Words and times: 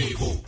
Deportivo. 0.00 0.40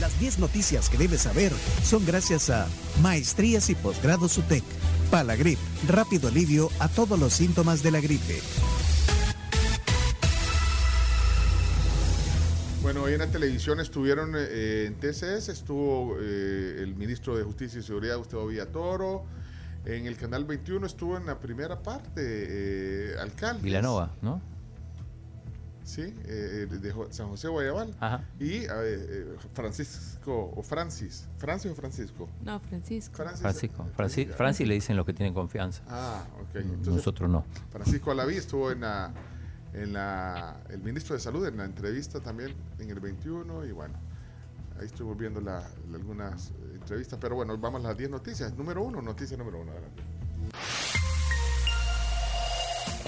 Las 0.00 0.18
10 0.20 0.38
noticias 0.38 0.88
que 0.88 0.98
debes 0.98 1.22
saber 1.22 1.52
son 1.82 2.04
gracias 2.04 2.50
a 2.50 2.68
Maestrías 3.02 3.70
y 3.70 3.74
Posgrados 3.74 4.38
UTEC. 4.38 4.62
Palagrip, 5.10 5.58
rápido 5.88 6.28
alivio 6.28 6.68
a 6.78 6.88
todos 6.88 7.18
los 7.18 7.32
síntomas 7.32 7.82
de 7.82 7.90
la 7.90 8.00
gripe. 8.00 8.40
Bueno, 12.82 13.02
hoy 13.02 13.14
en 13.14 13.18
la 13.18 13.26
televisión 13.26 13.80
estuvieron 13.80 14.34
eh, 14.36 14.86
en 14.86 14.94
TCS, 14.94 15.48
estuvo 15.48 16.16
eh, 16.20 16.76
el 16.78 16.94
ministro 16.94 17.36
de 17.36 17.42
Justicia 17.42 17.80
y 17.80 17.82
Seguridad, 17.82 18.18
Gustavo 18.18 18.46
Villatoro. 18.46 19.24
En 19.84 20.06
el 20.06 20.16
canal 20.16 20.44
21 20.44 20.86
estuvo 20.86 21.16
en 21.16 21.26
la 21.26 21.40
primera 21.40 21.82
parte, 21.82 22.20
eh, 22.20 23.16
alcalde. 23.18 23.62
Vilanova, 23.62 24.12
¿no? 24.22 24.40
Sí, 25.88 26.14
eh, 26.26 26.66
de 26.70 26.92
Jo- 26.92 27.08
San 27.10 27.28
José 27.28 27.48
Guayabal. 27.48 27.96
Ajá. 27.98 28.22
Y 28.38 28.56
eh, 28.68 29.36
Francisco, 29.54 30.52
o 30.54 30.62
Francis. 30.62 31.26
¿Francis 31.38 31.72
o 31.72 31.74
Francisco? 31.74 32.28
No, 32.44 32.60
Francisco. 32.60 33.16
Francis. 33.16 33.40
Francisco. 33.40 33.86
Franci- 33.96 34.28
Francis 34.34 34.68
le 34.68 34.74
dicen 34.74 34.96
los 34.98 35.06
que 35.06 35.14
tienen 35.14 35.32
confianza. 35.32 35.82
Ah, 35.88 36.26
ok. 36.42 36.56
Entonces, 36.56 36.94
Nosotros 36.94 37.30
no. 37.30 37.42
Francisco 37.70 38.10
Alaví 38.10 38.36
estuvo 38.36 38.70
en 38.70 38.82
la, 38.82 39.10
en 39.72 39.94
la, 39.94 40.60
el 40.68 40.82
ministro 40.82 41.14
de 41.14 41.20
Salud 41.20 41.46
en 41.46 41.56
la 41.56 41.64
entrevista 41.64 42.20
también 42.20 42.54
en 42.78 42.90
el 42.90 43.00
21 43.00 43.64
y 43.64 43.72
bueno, 43.72 43.94
ahí 44.78 44.84
estoy 44.84 45.06
volviendo 45.06 45.40
la, 45.40 45.60
la- 45.90 45.96
algunas 45.96 46.52
entrevistas, 46.74 47.18
pero 47.18 47.34
bueno, 47.36 47.56
vamos 47.56 47.82
a 47.82 47.88
las 47.88 47.96
10 47.96 48.10
noticias. 48.10 48.52
Número 48.54 48.82
uno, 48.82 49.00
noticia 49.00 49.38
número 49.38 49.62
uno. 49.62 49.72
adelante. 49.72 50.02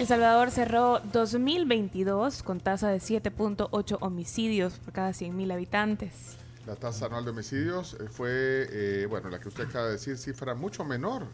El 0.01 0.07
Salvador 0.07 0.51
cerró 0.51 0.99
2022 1.13 2.43
con 2.43 2.59
tasa 2.59 2.89
de 2.89 2.97
7.8 2.97 3.99
homicidios 4.01 4.73
por 4.79 4.95
cada 4.95 5.11
100.000 5.11 5.53
habitantes. 5.53 6.39
La 6.67 6.75
tasa 6.75 7.05
anual 7.05 7.27
de 7.27 7.33
homicidios 7.33 7.99
eh, 8.01 8.09
fue, 8.09 8.31
eh, 8.71 9.07
bueno, 9.11 9.29
la 9.29 9.39
que 9.39 9.49
usted 9.49 9.65
acaba 9.65 9.85
de 9.85 9.93
decir, 9.93 10.17
cifra 10.17 10.55
mucho 10.55 10.87
menor 10.87 11.27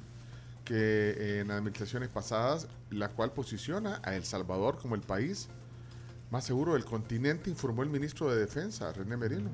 que 0.65 1.39
en 1.39 1.53
administraciones 1.53 2.09
pasadas, 2.09 2.67
la 2.91 3.09
cual 3.11 3.31
posiciona 3.31 4.01
a 4.03 4.17
El 4.17 4.25
Salvador 4.25 4.79
como 4.83 4.97
el 4.97 5.03
país 5.03 5.49
más 6.33 6.43
seguro 6.45 6.73
del 6.73 6.85
continente, 6.85 7.49
informó 7.49 7.85
el 7.85 7.89
ministro 7.89 8.29
de 8.29 8.41
Defensa, 8.41 8.93
René 8.93 9.17
Merino. 9.17 9.51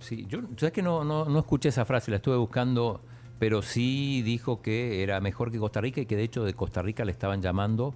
Sí, 0.00 0.26
yo, 0.28 0.40
¿sabes 0.56 0.72
que 0.72 0.82
no, 0.82 1.04
no, 1.04 1.26
no 1.26 1.38
escuché 1.38 1.68
esa 1.68 1.84
frase? 1.84 2.10
La 2.10 2.16
estuve 2.16 2.38
buscando, 2.38 3.02
pero 3.38 3.62
sí 3.62 4.22
dijo 4.22 4.60
que 4.62 5.02
era 5.02 5.20
mejor 5.20 5.50
que 5.52 5.58
Costa 5.58 5.80
Rica 5.80 6.00
y 6.00 6.06
que 6.06 6.16
de 6.16 6.24
hecho 6.24 6.44
de 6.44 6.54
Costa 6.54 6.82
Rica 6.82 7.04
le 7.04 7.12
estaban 7.12 7.40
llamando, 7.42 7.94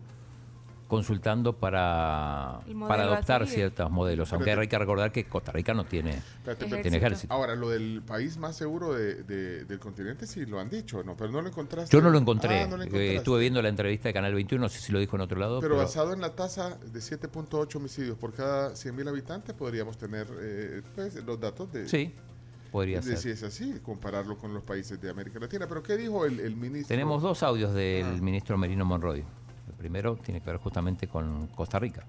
consultando 0.88 1.54
para, 1.54 2.60
para 2.86 3.04
adoptar 3.04 3.46
ciertos 3.46 3.90
modelos. 3.90 4.30
Aunque 4.34 4.50
Espérate. 4.50 4.60
hay 4.60 4.68
que 4.68 4.78
recordar 4.78 5.10
que 5.10 5.24
Costa 5.24 5.50
Rica 5.50 5.72
no 5.72 5.84
tiene, 5.84 6.20
tiene 6.82 6.98
ejército. 6.98 7.32
Ahora, 7.32 7.54
lo 7.56 7.70
del 7.70 8.02
país 8.06 8.36
más 8.36 8.56
seguro 8.56 8.92
de- 8.92 9.22
de- 9.22 9.64
del 9.64 9.78
continente 9.78 10.26
sí 10.26 10.44
lo 10.44 10.60
han 10.60 10.68
dicho, 10.68 11.02
¿no? 11.02 11.16
Pero 11.16 11.30
no 11.32 11.40
lo 11.40 11.48
encontraste. 11.48 11.96
Yo 11.96 12.02
no 12.02 12.10
lo 12.10 12.18
encontré. 12.18 12.60
Ah, 12.60 12.66
no 12.66 12.76
lo 12.76 12.84
Eh, 12.84 13.16
estuve 13.16 13.40
viendo 13.40 13.62
la 13.62 13.70
entrevista 13.70 14.10
de 14.10 14.12
Canal 14.12 14.34
21, 14.34 14.60
no 14.60 14.68
sé 14.68 14.80
si 14.80 14.92
lo 14.92 14.98
dijo 14.98 15.16
en 15.16 15.22
otro 15.22 15.38
lado. 15.40 15.60
Pero 15.60 15.74
Pero, 15.76 15.82
basado 15.82 16.12
en 16.12 16.20
la 16.20 16.34
tasa 16.36 16.76
de 16.92 17.00
7.8 17.00 17.76
homicidios 17.78 18.18
por 18.18 18.34
cada 18.34 18.76
100.000 18.76 19.08
habitantes, 19.08 19.54
podríamos 19.54 19.96
tener 19.96 20.26
eh, 20.42 20.82
pues, 20.94 21.14
los 21.24 21.40
datos 21.40 21.72
de, 21.72 21.88
sí, 21.88 22.12
podría 22.72 23.00
ser. 23.02 23.18
si 23.18 23.30
es 23.30 23.42
así, 23.44 23.78
compararlo 23.84 24.36
con 24.38 24.52
los 24.54 24.64
países 24.64 25.00
de 25.00 25.10
América 25.10 25.38
Latina. 25.38 25.68
Pero 25.68 25.82
¿qué 25.82 25.96
dijo 25.96 26.24
el, 26.24 26.40
el 26.40 26.56
ministro? 26.56 26.88
Tenemos 26.88 27.22
dos 27.22 27.42
audios 27.44 27.72
del 27.74 28.06
Ah. 28.06 28.20
ministro 28.20 28.58
Merino 28.58 28.84
Monroy. 28.84 29.20
El 29.68 29.74
primero 29.74 30.16
tiene 30.16 30.40
que 30.40 30.46
ver 30.50 30.58
justamente 30.58 31.06
con 31.06 31.46
Costa 31.48 31.78
Rica. 31.78 32.04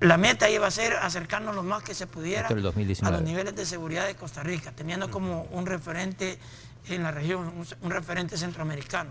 La 0.00 0.16
meta 0.18 0.50
iba 0.50 0.66
a 0.66 0.70
ser 0.70 0.92
acercarnos 0.94 1.54
lo 1.54 1.62
más 1.62 1.82
que 1.82 1.94
se 1.94 2.06
pudiera 2.06 2.48
a 2.48 2.54
2019. 2.54 3.16
los 3.16 3.22
niveles 3.26 3.54
de 3.56 3.64
seguridad 3.64 4.06
de 4.06 4.14
Costa 4.14 4.42
Rica, 4.42 4.72
teniendo 4.72 5.10
como 5.10 5.42
un 5.52 5.64
referente 5.66 6.38
en 6.88 7.02
la 7.02 7.10
región, 7.12 7.46
un, 7.48 7.66
un 7.80 7.90
referente 7.90 8.36
centroamericano. 8.36 9.10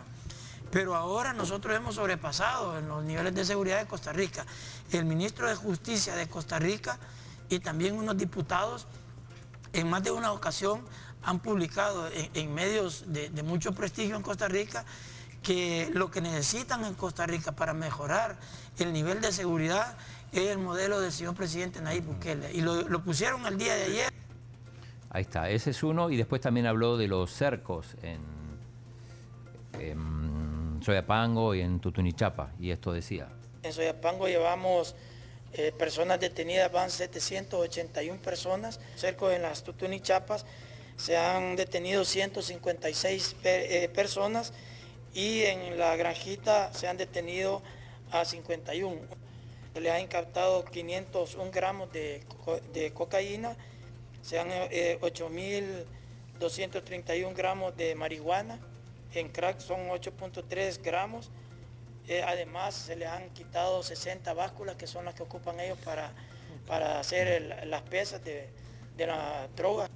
Pero 0.71 0.95
ahora 0.95 1.33
nosotros 1.33 1.75
hemos 1.75 1.95
sobrepasado 1.95 2.77
en 2.77 2.87
los 2.87 3.03
niveles 3.03 3.33
de 3.33 3.45
seguridad 3.45 3.79
de 3.79 3.85
Costa 3.87 4.11
Rica. 4.13 4.45
El 4.91 5.05
ministro 5.05 5.47
de 5.47 5.55
Justicia 5.55 6.15
de 6.15 6.27
Costa 6.27 6.59
Rica 6.59 6.97
y 7.49 7.59
también 7.59 7.95
unos 7.97 8.17
diputados 8.17 8.85
en 9.75 9.89
más 9.89 10.03
de 10.03 10.11
una 10.11 10.31
ocasión 10.31 10.81
han 11.23 11.39
publicado 11.39 12.07
en, 12.07 12.29
en 12.33 12.53
medios 12.53 13.05
de, 13.07 13.29
de 13.29 13.43
mucho 13.43 13.73
prestigio 13.73 14.15
en 14.15 14.21
Costa 14.21 14.47
Rica 14.47 14.85
que 15.43 15.89
lo 15.93 16.09
que 16.09 16.21
necesitan 16.21 16.83
en 16.85 16.95
Costa 16.95 17.27
Rica 17.27 17.51
para 17.51 17.73
mejorar 17.73 18.35
el 18.79 18.91
nivel 18.91 19.21
de 19.21 19.31
seguridad 19.31 19.95
es 20.31 20.49
el 20.49 20.57
modelo 20.57 20.99
del 20.99 21.11
señor 21.11 21.35
presidente 21.35 21.81
Nayib 21.81 22.03
Bukele. 22.03 22.51
Y 22.51 22.61
lo, 22.61 22.81
lo 22.81 23.03
pusieron 23.03 23.45
el 23.45 23.57
día 23.57 23.75
de 23.75 23.83
ayer. 23.83 24.13
Ahí 25.11 25.21
está, 25.21 25.49
ese 25.49 25.69
es 25.69 25.83
uno. 25.83 26.09
Y 26.09 26.17
después 26.17 26.41
también 26.41 26.65
habló 26.65 26.97
de 26.97 27.07
los 27.07 27.31
cercos 27.31 27.95
en, 28.01 28.19
en 29.79 30.79
Soyapango 30.83 31.53
y 31.55 31.61
en 31.61 31.79
Tutunichapa. 31.79 32.51
Y 32.59 32.71
esto 32.71 32.91
decía. 32.91 33.29
En 33.61 33.71
Soyapango 33.71 34.27
llevamos 34.27 34.95
eh, 35.53 35.71
personas 35.77 36.19
detenidas, 36.19 36.71
van 36.71 36.89
781 36.91 38.21
personas. 38.21 38.79
Cerco 38.95 39.31
en 39.31 39.41
las 39.41 39.63
Tutunichapas 39.63 40.45
se 40.97 41.17
han 41.17 41.55
detenido 41.55 42.05
156 42.05 43.35
pe- 43.41 43.83
eh, 43.83 43.89
personas 43.89 44.53
y 45.13 45.43
en 45.43 45.77
la 45.77 45.95
granjita 45.95 46.73
se 46.73 46.87
han 46.87 46.97
detenido 46.97 47.61
a 48.11 48.25
51. 48.25 48.97
Se 49.73 49.81
les 49.81 49.91
han 49.91 50.01
incautado 50.01 50.63
501 50.65 51.51
gramos 51.51 51.91
de, 51.91 52.23
de 52.73 52.93
cocaína, 52.93 53.55
se 54.21 54.39
han 54.39 54.47
eh, 54.51 54.97
8.231 55.01 57.33
gramos 57.35 57.75
de 57.77 57.95
marihuana, 57.95 58.59
en 59.13 59.29
crack 59.29 59.59
son 59.59 59.87
8.3 59.89 60.81
gramos. 60.81 61.29
Eh, 62.07 62.23
además, 62.23 62.75
se 62.75 62.95
les 62.95 63.07
han 63.07 63.29
quitado 63.31 63.81
60 63.81 64.33
básculas 64.33 64.75
que 64.75 64.85
son 64.87 65.05
las 65.05 65.15
que 65.15 65.23
ocupan 65.23 65.59
ellos 65.59 65.77
para, 65.83 66.11
para 66.67 66.99
hacer 66.99 67.27
el- 67.27 67.69
las 67.69 67.81
pesas 67.83 68.23
de, 68.23 68.49
de 68.95 69.07
la 69.07 69.47
droga. 69.55 69.89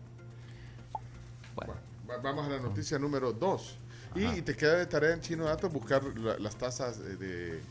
Bueno, 1.55 1.73
Va- 2.09 2.17
Vamos 2.17 2.47
a 2.47 2.49
la 2.49 2.59
noticia 2.59 2.97
número 2.97 3.31
2. 3.33 3.77
Y, 4.15 4.41
te 4.41 4.55
queda 4.55 4.75
de 4.77 4.87
tarea 4.87 5.13
en 5.13 5.21
Chino 5.21 5.45
Datos 5.45 5.71
buscar 5.71 6.03
la- 6.17 6.39
las 6.39 6.55
tasas 6.55 6.97
de... 6.99 7.61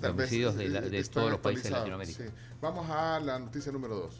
tal 0.00 0.12
vez, 0.14 0.26
homicidios 0.28 0.54
de 0.54 0.68
de 0.68 0.98
están 1.00 1.14
todos 1.22 1.30
los 1.32 1.40
países 1.40 1.64
de 1.64 1.70
Latinoamérica. 1.70 2.24
sí. 2.24 2.30
Vamos 2.60 2.88
a 2.88 3.18
la 3.18 3.38
noticia 3.40 3.72
número 3.72 3.96
2. 3.96 4.14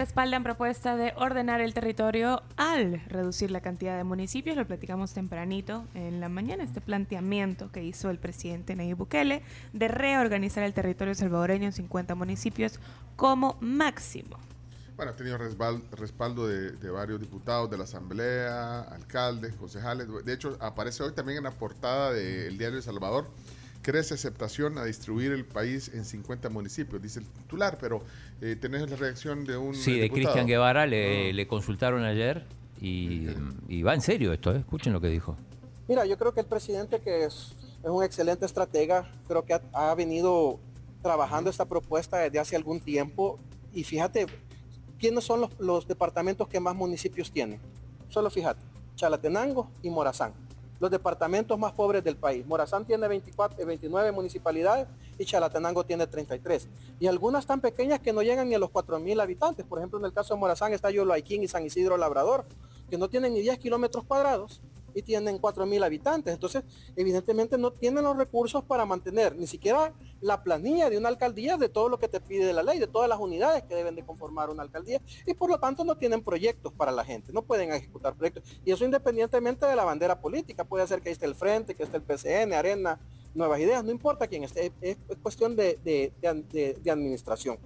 Respaldan 0.00 0.42
propuesta 0.42 0.94
de 0.94 1.14
ordenar 1.16 1.62
el 1.62 1.72
territorio 1.72 2.42
al 2.58 3.00
reducir 3.06 3.50
la 3.50 3.62
cantidad 3.62 3.96
de 3.96 4.04
municipios. 4.04 4.54
Lo 4.54 4.66
platicamos 4.66 5.14
tempranito 5.14 5.86
en 5.94 6.20
la 6.20 6.28
mañana, 6.28 6.64
este 6.64 6.82
planteamiento 6.82 7.72
que 7.72 7.82
hizo 7.82 8.10
el 8.10 8.18
presidente 8.18 8.76
Nayib 8.76 8.98
Bukele 8.98 9.42
de 9.72 9.88
reorganizar 9.88 10.64
el 10.64 10.74
territorio 10.74 11.14
salvadoreño 11.14 11.64
en 11.64 11.72
50 11.72 12.14
municipios 12.14 12.78
como 13.16 13.56
máximo. 13.60 14.36
Bueno, 14.96 15.12
ha 15.12 15.16
tenido 15.16 15.38
respal- 15.38 15.82
respaldo 15.92 16.46
de, 16.46 16.72
de 16.72 16.90
varios 16.90 17.18
diputados 17.18 17.70
de 17.70 17.78
la 17.78 17.84
Asamblea, 17.84 18.80
alcaldes, 18.82 19.54
concejales. 19.54 20.08
De 20.24 20.32
hecho, 20.32 20.58
aparece 20.60 21.02
hoy 21.04 21.12
también 21.12 21.38
en 21.38 21.44
la 21.44 21.52
portada 21.52 22.12
del 22.12 22.58
diario 22.58 22.76
El 22.76 22.82
Salvador. 22.82 23.30
Crece 23.86 24.14
aceptación 24.14 24.78
a 24.78 24.84
distribuir 24.84 25.30
el 25.30 25.44
país 25.44 25.92
en 25.94 26.04
50 26.04 26.48
municipios, 26.48 27.00
dice 27.00 27.20
el 27.20 27.26
titular, 27.26 27.78
pero 27.80 28.02
eh, 28.40 28.56
tenés 28.60 28.90
la 28.90 28.96
reacción 28.96 29.44
de 29.44 29.56
un. 29.56 29.76
sí, 29.76 29.96
de. 29.96 30.10
Cristian 30.10 30.44
Guevara 30.44 30.86
le, 30.86 31.30
Ah. 31.30 31.32
le 31.32 31.46
consultaron 31.46 32.02
ayer 32.02 32.44
y, 32.80 33.28
y 33.68 33.82
va 33.82 33.94
en 33.94 34.00
serio 34.00 34.32
esto, 34.32 34.52
¿eh? 34.52 34.58
escuchen 34.58 34.92
lo 34.92 35.00
que 35.00 35.06
dijo. 35.06 35.36
Mira, 35.86 36.04
yo 36.04 36.18
creo 36.18 36.34
que 36.34 36.40
el 36.40 36.46
presidente 36.46 37.00
que 37.00 37.26
es, 37.26 37.54
es 37.84 37.88
un 37.88 38.02
excelente 38.02 38.44
estratega, 38.44 39.08
creo 39.28 39.44
que 39.44 39.54
ha, 39.54 39.62
ha 39.72 39.94
venido 39.94 40.58
trabajando 41.00 41.48
esta 41.48 41.64
propuesta 41.64 42.18
desde 42.18 42.40
hace 42.40 42.56
algún 42.56 42.80
tiempo 42.80 43.38
y 43.72 43.84
fíjate, 43.84 44.26
¿quiénes 44.98 45.22
son 45.22 45.42
los, 45.42 45.50
los 45.60 45.86
departamentos 45.86 46.48
que 46.48 46.58
más 46.58 46.74
municipios 46.74 47.30
tienen? 47.30 47.60
Solo 48.08 48.30
fíjate, 48.30 48.60
Chalatenango 48.96 49.70
y 49.80 49.90
Morazán, 49.90 50.32
los 50.80 50.90
departamentos 50.90 51.58
más 51.58 51.72
pobres 51.72 52.04
del 52.04 52.16
país. 52.16 52.46
Morazán 52.46 52.84
tiene 52.84 53.08
24, 53.08 53.60
eh, 53.60 53.64
29 53.64 54.12
municipalidades 54.12 54.86
y 55.18 55.24
Chalatenango 55.24 55.84
tiene 55.84 56.06
33. 56.06 56.68
Y 57.00 57.06
algunas 57.06 57.46
tan 57.46 57.60
pequeñas 57.60 58.00
que 58.00 58.12
no 58.12 58.22
llegan 58.22 58.48
ni 58.48 58.54
a 58.54 58.58
los 58.58 58.70
4.000 58.70 59.20
habitantes. 59.20 59.64
Por 59.64 59.78
ejemplo, 59.78 59.98
en 59.98 60.04
el 60.04 60.12
caso 60.12 60.34
de 60.34 60.40
Morazán 60.40 60.72
está 60.72 60.90
Yoloaiquín 60.90 61.42
y 61.42 61.48
San 61.48 61.64
Isidro 61.64 61.96
Labrador, 61.96 62.44
que 62.90 62.98
no 62.98 63.08
tienen 63.08 63.34
ni 63.34 63.40
10 63.40 63.58
kilómetros 63.58 64.04
cuadrados 64.04 64.60
y 64.96 65.02
tienen 65.02 65.38
4.000 65.38 65.84
habitantes. 65.84 66.32
Entonces, 66.32 66.64
evidentemente 66.96 67.58
no 67.58 67.70
tienen 67.70 68.02
los 68.02 68.16
recursos 68.16 68.64
para 68.64 68.86
mantener 68.86 69.36
ni 69.36 69.46
siquiera 69.46 69.92
la 70.22 70.42
planilla 70.42 70.88
de 70.88 70.96
una 70.96 71.08
alcaldía 71.10 71.58
de 71.58 71.68
todo 71.68 71.90
lo 71.90 71.98
que 71.98 72.08
te 72.08 72.18
pide 72.18 72.52
la 72.54 72.62
ley, 72.62 72.78
de 72.78 72.86
todas 72.86 73.06
las 73.08 73.20
unidades 73.20 73.62
que 73.64 73.74
deben 73.74 73.94
de 73.94 74.04
conformar 74.06 74.48
una 74.48 74.62
alcaldía 74.62 75.02
y 75.26 75.34
por 75.34 75.50
lo 75.50 75.60
tanto 75.60 75.84
no 75.84 75.96
tienen 75.98 76.22
proyectos 76.24 76.72
para 76.72 76.90
la 76.92 77.04
gente, 77.04 77.30
no 77.32 77.42
pueden 77.42 77.70
ejecutar 77.72 78.14
proyectos. 78.16 78.42
Y 78.64 78.72
eso 78.72 78.86
independientemente 78.86 79.66
de 79.66 79.76
la 79.76 79.84
bandera 79.84 80.18
política, 80.18 80.64
puede 80.64 80.86
ser 80.86 81.02
que 81.02 81.10
esté 81.10 81.26
el 81.26 81.34
Frente, 81.34 81.74
que 81.74 81.82
esté 81.82 81.98
el 81.98 82.02
PCN, 82.02 82.54
Arena, 82.54 82.98
Nuevas 83.34 83.60
Ideas, 83.60 83.84
no 83.84 83.90
importa 83.90 84.26
quién 84.26 84.44
esté, 84.44 84.72
es, 84.80 84.96
es 85.08 85.16
cuestión 85.22 85.54
de- 85.56 85.78
de- 85.84 86.74
de 86.82 86.90
administración. 86.90 87.58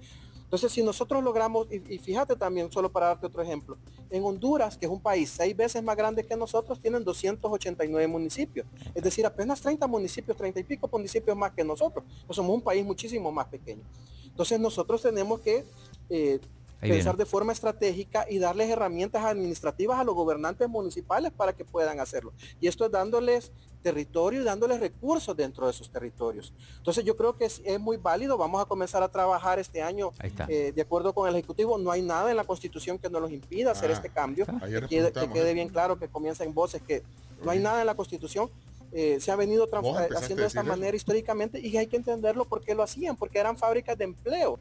Entonces, 0.51 0.73
si 0.73 0.83
nosotros 0.83 1.23
logramos, 1.23 1.65
y, 1.71 1.97
fíjate 1.97 2.35
también, 2.35 2.69
solo 2.69 2.91
para 2.91 3.05
darte 3.05 3.25
otro 3.25 3.41
ejemplo, 3.41 3.77
en 4.09 4.21
Honduras, 4.21 4.77
que 4.77 4.85
es 4.85 4.91
un 4.91 4.99
país 4.99 5.29
seis 5.29 5.55
veces 5.55 5.81
más 5.81 5.95
grande 5.95 6.25
que 6.25 6.35
nosotros, 6.35 6.77
tienen 6.77 7.05
289 7.05 8.05
municipios. 8.09 8.67
Es 8.93 9.01
decir, 9.01 9.25
apenas 9.25 9.61
30 9.61 9.87
municipios, 9.87 10.35
30 10.35 10.59
y 10.59 10.63
pico 10.65 10.89
municipios 10.91 11.37
más 11.37 11.53
que 11.53 11.63
nosotros. 11.63 12.03
Pues 12.27 12.35
somos 12.35 12.53
un 12.53 12.61
país 12.61 12.83
muchísimo 12.83 13.31
más 13.31 13.47
pequeño. 13.47 13.83
Entonces, 14.25 14.59
nosotros 14.59 15.01
tenemos 15.01 15.39
que 15.39 15.63
eh, 16.09 16.41
pensar 16.81 17.15
de 17.15 17.25
forma 17.25 17.53
estratégica 17.53 18.25
y 18.29 18.37
darles 18.37 18.69
herramientas 18.69 19.23
administrativas 19.23 19.99
a 19.99 20.03
los 20.03 20.15
gobernantes 20.15 20.67
municipales 20.67 21.31
para 21.31 21.53
que 21.53 21.63
puedan 21.63 22.01
hacerlo. 22.01 22.33
Y 22.59 22.67
esto 22.67 22.85
es 22.85 22.91
dándoles 22.91 23.53
territorio 23.81 24.41
y 24.41 24.43
dándoles 24.43 24.79
recursos 24.79 25.35
dentro 25.35 25.65
de 25.65 25.71
esos 25.71 25.89
territorios. 25.89 26.53
Entonces 26.77 27.03
yo 27.03 27.15
creo 27.15 27.37
que 27.37 27.45
es, 27.45 27.61
muy 27.79 27.97
válido, 27.97 28.37
vamos 28.37 28.61
a 28.61 28.65
comenzar 28.65 29.03
a 29.03 29.09
trabajar 29.09 29.59
este 29.59 29.81
año 29.81 30.11
eh, 30.47 30.71
de 30.73 30.81
acuerdo 30.81 31.13
con 31.13 31.27
el 31.27 31.35
Ejecutivo, 31.35 31.77
no 31.77 31.91
hay 31.91 32.01
nada 32.01 32.31
en 32.31 32.37
la 32.37 32.43
Constitución 32.43 32.97
que 32.97 33.09
nos 33.09 33.21
los 33.21 33.31
impida 33.31 33.71
hacer 33.71 33.89
ah, 33.89 33.93
este 33.93 34.09
cambio, 34.09 34.45
que 34.45 34.87
quede, 34.87 35.11
que 35.11 35.29
quede, 35.29 35.53
bien 35.53 35.69
claro 35.69 35.97
que 35.97 36.07
comienza 36.07 36.43
en 36.43 36.53
voces 36.53 36.81
que 36.81 37.03
no 37.43 37.51
hay 37.51 37.59
nada 37.59 37.81
en 37.81 37.87
la 37.87 37.95
Constitución. 37.95 38.49
Eh, 38.93 39.19
se 39.21 39.31
ha 39.31 39.37
venido 39.37 39.69
haciendo 40.15 40.41
de 40.41 40.47
esta 40.47 40.63
manera 40.63 40.95
históricamente 40.95 41.59
y 41.59 41.77
hay 41.77 41.87
que 41.87 41.95
entenderlo 41.95 42.43
porque 42.43 42.75
lo 42.75 42.83
hacían, 42.83 43.15
porque 43.15 43.39
eran 43.39 43.57
fábricas 43.57 43.97
de 43.97 44.03
empleo. 44.03 44.59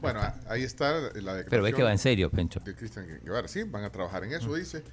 Bueno, 0.00 0.20
ahí 0.48 0.62
está 0.62 0.92
la 0.92 1.10
declaración. 1.10 1.46
Pero 1.50 1.62
ve 1.62 1.72
que 1.72 1.82
va 1.82 1.90
en 1.90 1.98
serio, 1.98 2.30
Pencho. 2.30 2.60
De 2.60 2.74
Cristian 2.74 3.06
Guevara, 3.24 3.48
sí, 3.48 3.64
van 3.64 3.84
a 3.84 3.90
trabajar 3.90 4.22
en 4.24 4.34
eso, 4.34 4.54
dice. 4.54 4.84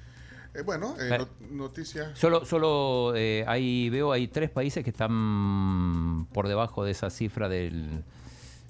Eh, 0.54 0.62
bueno, 0.62 0.94
eh, 1.00 1.26
noticias. 1.50 2.18
Solo, 2.18 2.44
solo 2.44 3.14
eh, 3.16 3.44
ahí 3.46 3.88
veo, 3.88 4.12
hay 4.12 4.28
tres 4.28 4.50
países 4.50 4.84
que 4.84 4.90
están 4.90 6.26
por 6.32 6.46
debajo 6.46 6.84
de 6.84 6.90
esa 6.90 7.08
cifra 7.10 7.48
del 7.48 8.04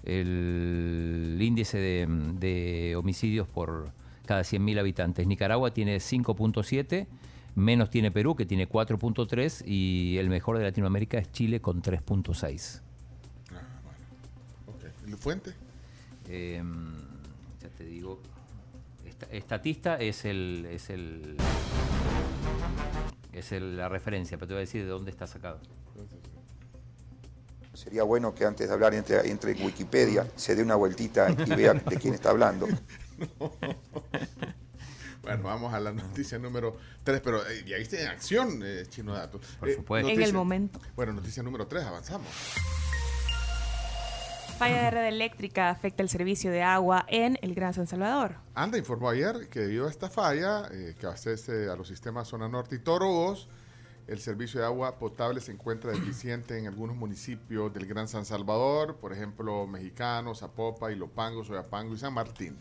el 0.05 1.39
índice 1.41 1.79
de, 1.79 2.07
de 2.39 2.97
homicidios 2.97 3.47
por 3.49 3.93
cada 4.27 4.43
100.000 4.43 4.81
habitantes. 4.81 5.27
Nicaragua 5.27 5.73
tiene 5.73 5.99
5.7, 5.99 7.07
menos 7.55 7.91
tiene 7.91 8.11
Perú, 8.11 8.35
que 8.35 8.47
tiene 8.47 8.69
4.3, 8.69 9.65
y 9.67 10.17
el 10.19 10.29
mejor 10.29 10.59
de 10.59 10.65
Latinoamérica 10.65 11.19
es 11.19 11.31
Chile 11.31 11.61
con 11.61 11.83
3.6. 11.83 12.81
Ah, 13.51 13.61
bueno. 13.85 14.77
Okay. 14.77 15.13
¿Y 15.13 15.17
fuente? 15.17 15.53
Em, 16.29 16.95
ya 17.61 17.69
te 17.77 17.85
digo, 17.85 18.21
estatista 19.31 19.97
es 19.97 20.25
el 20.25 20.67
es 20.71 20.91
el 20.91 21.37
es 23.33 23.53
la 23.53 23.89
referencia, 23.89 24.37
pero 24.37 24.49
te 24.49 24.55
voy 24.55 24.59
a 24.59 24.67
decir 24.67 24.85
de 24.85 24.91
dónde 24.91 25.11
está 25.11 25.27
sacado. 25.27 25.61
Sería 27.75 28.03
bueno 28.03 28.35
que 28.35 28.45
antes 28.45 28.69
de 28.69 28.75
hablar 28.75 28.95
entre, 28.95 29.29
entre 29.31 29.55
Wikipedia 29.55 30.27
se 30.37 30.55
dé 30.55 30.63
una 30.63 30.77
vueltita 30.77 31.31
y 31.31 31.55
vea 31.55 31.75
de 31.75 31.97
quién 31.97 32.15
está 32.15 32.31
hablando. 32.31 32.67
Bueno, 35.23 35.45
vamos 35.45 35.73
a 35.73 35.79
la 35.79 35.93
noticia 35.93 36.37
número 36.37 36.77
3, 37.05 37.21
pero 37.23 37.49
eh, 37.49 37.65
ya 37.65 37.77
viste 37.77 38.03
en 38.03 38.09
acción, 38.09 38.61
eh, 38.65 38.87
Chino 38.89 39.15
Dato. 39.15 39.41
Por 39.87 40.01
eh, 40.01 40.13
en 40.13 40.21
el 40.21 40.33
momento. 40.35 40.81
Bueno, 40.97 41.13
noticia 41.13 41.45
número 41.45 41.69
3, 41.69 41.85
avanzamos 41.85 42.27
falla 44.63 44.83
de 44.85 44.91
red 44.93 45.09
eléctrica 45.09 45.71
afecta 45.71 46.05
el 46.05 46.09
servicio 46.09 46.53
de 46.53 46.63
agua 46.63 47.05
en 47.09 47.37
el 47.43 47.53
Gran 47.53 47.75
San 47.75 47.89
Salvador. 47.89 48.37
Anda 48.55 48.79
informó 48.79 49.09
ayer 49.09 49.49
que 49.49 49.59
debido 49.59 49.89
a 49.89 49.91
esta 49.91 50.09
falla 50.09 50.69
eh, 50.71 50.95
que 51.01 51.07
abastece 51.07 51.69
a 51.69 51.75
los 51.75 51.89
sistemas 51.89 52.29
Zona 52.29 52.49
Norte 52.49 52.77
y 52.77 52.79
Torogos, 52.79 53.49
el 54.07 54.21
servicio 54.21 54.61
de 54.61 54.67
agua 54.67 55.01
potable 55.01 55.41
se 55.41 55.51
encuentra 55.51 55.91
deficiente 56.01 56.57
en 56.57 56.69
algunos 56.69 56.95
municipios 56.95 57.75
del 57.75 57.87
Gran 57.87 58.07
San 58.07 58.25
Salvador, 58.25 58.99
por 58.99 59.13
ejemplo, 59.13 59.67
Mexicano, 59.67 60.33
Zapopa, 60.33 60.93
Ilopango, 60.93 61.43
Soyapango 61.43 61.95
y 61.95 61.99
San 61.99 62.15
Martín. 62.15 62.57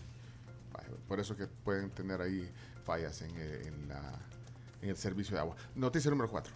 Por 1.07 1.19
eso 1.19 1.37
que 1.37 1.45
pueden 1.45 1.91
tener 1.91 2.19
ahí 2.19 2.49
fallas 2.83 3.21
en, 3.21 3.29
eh, 3.37 3.61
en 4.81 4.89
el 4.89 4.97
servicio 4.97 5.35
de 5.35 5.41
agua. 5.41 5.55
Noticia 5.75 6.09
número 6.09 6.31
4. 6.31 6.51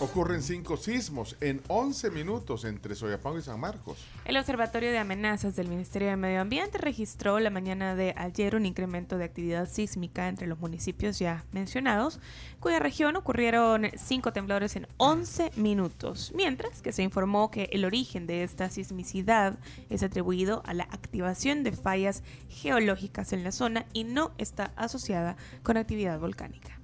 Ocurren 0.00 0.42
cinco 0.42 0.76
sismos 0.76 1.36
en 1.40 1.60
11 1.66 2.12
minutos 2.12 2.64
entre 2.64 2.94
Soyapango 2.94 3.38
y 3.38 3.42
San 3.42 3.58
Marcos. 3.58 3.98
El 4.24 4.36
Observatorio 4.36 4.92
de 4.92 4.98
Amenazas 4.98 5.56
del 5.56 5.66
Ministerio 5.66 6.06
de 6.06 6.16
Medio 6.16 6.40
Ambiente 6.40 6.78
registró 6.78 7.40
la 7.40 7.50
mañana 7.50 7.96
de 7.96 8.14
ayer 8.16 8.54
un 8.54 8.64
incremento 8.64 9.18
de 9.18 9.24
actividad 9.24 9.68
sísmica 9.68 10.28
entre 10.28 10.46
los 10.46 10.60
municipios 10.60 11.18
ya 11.18 11.44
mencionados, 11.50 12.20
cuya 12.60 12.78
región 12.78 13.16
ocurrieron 13.16 13.88
cinco 13.96 14.32
temblores 14.32 14.76
en 14.76 14.86
11 14.98 15.50
minutos, 15.56 16.32
mientras 16.32 16.80
que 16.80 16.92
se 16.92 17.02
informó 17.02 17.50
que 17.50 17.68
el 17.72 17.84
origen 17.84 18.28
de 18.28 18.44
esta 18.44 18.70
sismicidad 18.70 19.58
es 19.90 20.04
atribuido 20.04 20.62
a 20.64 20.74
la 20.74 20.84
activación 20.84 21.64
de 21.64 21.72
fallas 21.72 22.22
geológicas 22.48 23.32
en 23.32 23.42
la 23.42 23.50
zona 23.50 23.84
y 23.92 24.04
no 24.04 24.30
está 24.38 24.70
asociada 24.76 25.36
con 25.64 25.76
actividad 25.76 26.20
volcánica. 26.20 26.77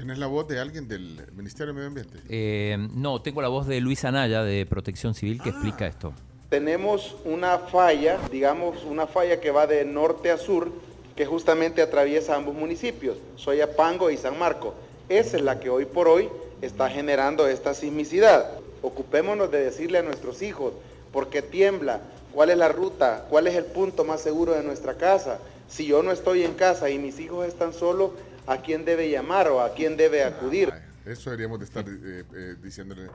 ¿Tienes 0.00 0.16
la 0.16 0.28
voz 0.28 0.48
de 0.48 0.58
alguien 0.58 0.88
del 0.88 1.26
Ministerio 1.34 1.66
de 1.66 1.72
Medio 1.74 1.88
Ambiente? 1.88 2.20
Eh, 2.30 2.88
no, 2.94 3.20
tengo 3.20 3.42
la 3.42 3.48
voz 3.48 3.66
de 3.66 3.82
Luis 3.82 4.02
Anaya 4.06 4.42
de 4.42 4.64
Protección 4.64 5.12
Civil 5.12 5.42
que 5.42 5.50
explica 5.50 5.86
esto. 5.86 6.14
Tenemos 6.48 7.16
una 7.26 7.58
falla, 7.58 8.18
digamos 8.32 8.82
una 8.84 9.06
falla 9.06 9.40
que 9.40 9.50
va 9.50 9.66
de 9.66 9.84
norte 9.84 10.30
a 10.30 10.38
sur, 10.38 10.72
que 11.14 11.26
justamente 11.26 11.82
atraviesa 11.82 12.34
ambos 12.34 12.54
municipios, 12.54 13.18
Soyapango 13.36 14.10
y 14.10 14.16
San 14.16 14.38
Marco. 14.38 14.74
Esa 15.10 15.36
es 15.36 15.42
la 15.42 15.60
que 15.60 15.68
hoy 15.68 15.84
por 15.84 16.08
hoy 16.08 16.30
está 16.62 16.88
generando 16.88 17.46
esta 17.46 17.74
sismicidad. 17.74 18.52
Ocupémonos 18.80 19.50
de 19.50 19.62
decirle 19.62 19.98
a 19.98 20.02
nuestros 20.02 20.40
hijos 20.40 20.72
por 21.12 21.28
qué 21.28 21.42
tiembla, 21.42 22.00
cuál 22.32 22.48
es 22.48 22.56
la 22.56 22.70
ruta, 22.70 23.26
cuál 23.28 23.48
es 23.48 23.54
el 23.54 23.66
punto 23.66 24.06
más 24.06 24.22
seguro 24.22 24.54
de 24.54 24.62
nuestra 24.62 24.94
casa. 24.94 25.40
Si 25.68 25.86
yo 25.86 26.02
no 26.02 26.10
estoy 26.10 26.42
en 26.42 26.54
casa 26.54 26.88
y 26.88 26.98
mis 26.98 27.20
hijos 27.20 27.46
están 27.46 27.74
solos, 27.74 28.12
a 28.46 28.58
quién 28.58 28.84
debe 28.84 29.10
llamar 29.10 29.48
o 29.48 29.60
a 29.60 29.74
quién 29.74 29.96
debe 29.96 30.24
acudir. 30.24 30.72
eso 31.04 31.30
deberíamos 31.30 31.58
de 31.58 31.64
estar 31.64 31.84
eh, 31.88 32.24
eh, 32.34 32.56
diciéndole, 32.62 33.08